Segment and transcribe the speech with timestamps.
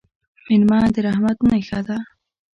[0.45, 1.97] مېلمه د رحمت نښه ده.